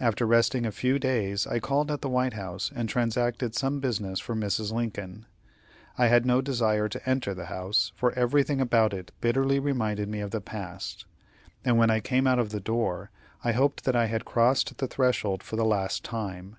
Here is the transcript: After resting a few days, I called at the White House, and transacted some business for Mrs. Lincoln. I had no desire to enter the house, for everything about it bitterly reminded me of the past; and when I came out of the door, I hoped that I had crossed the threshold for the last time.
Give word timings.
After 0.00 0.26
resting 0.26 0.66
a 0.66 0.72
few 0.72 0.98
days, 0.98 1.46
I 1.46 1.60
called 1.60 1.92
at 1.92 2.00
the 2.00 2.08
White 2.08 2.32
House, 2.32 2.72
and 2.74 2.88
transacted 2.88 3.54
some 3.54 3.78
business 3.78 4.18
for 4.18 4.34
Mrs. 4.34 4.72
Lincoln. 4.72 5.26
I 5.96 6.08
had 6.08 6.26
no 6.26 6.40
desire 6.40 6.88
to 6.88 7.08
enter 7.08 7.34
the 7.34 7.44
house, 7.44 7.92
for 7.94 8.10
everything 8.18 8.60
about 8.60 8.92
it 8.92 9.12
bitterly 9.20 9.60
reminded 9.60 10.08
me 10.08 10.18
of 10.22 10.32
the 10.32 10.40
past; 10.40 11.04
and 11.64 11.78
when 11.78 11.88
I 11.88 12.00
came 12.00 12.26
out 12.26 12.40
of 12.40 12.50
the 12.50 12.58
door, 12.58 13.12
I 13.44 13.52
hoped 13.52 13.84
that 13.84 13.94
I 13.94 14.06
had 14.06 14.24
crossed 14.24 14.76
the 14.78 14.88
threshold 14.88 15.40
for 15.44 15.54
the 15.54 15.64
last 15.64 16.02
time. 16.02 16.56